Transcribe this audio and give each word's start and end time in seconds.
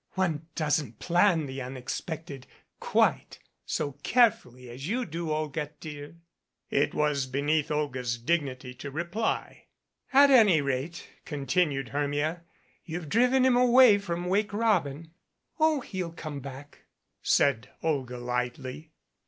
"One 0.13 0.47
doesn't 0.55 0.97
plan 0.97 1.45
the 1.45 1.59
unex 1.59 2.01
pected 2.01 2.45
quite 2.79 3.37
so 3.67 3.91
carefully 4.01 4.67
as 4.67 4.87
you 4.87 5.05
do, 5.05 5.29
Olga, 5.31 5.69
dear." 5.79 6.15
It 6.71 6.95
was 6.95 7.27
beneath 7.27 7.69
Olga's 7.69 8.17
dignity 8.17 8.73
to 8.73 8.89
reply. 8.89 9.65
"At 10.11 10.31
any 10.31 10.59
rate," 10.59 11.07
continued 11.23 11.89
Hermia, 11.89 12.41
"you've 12.83 13.09
driven 13.09 13.45
him 13.45 13.55
away 13.55 13.99
from 13.99 14.25
'Wake 14.25 14.53
Robin'." 14.53 15.11
"Oh, 15.59 15.81
he'll 15.81 16.13
come 16.13 16.39
back," 16.39 16.79
said 17.21 17.69
Olga 17.83 18.17
lightly. 18.17 18.89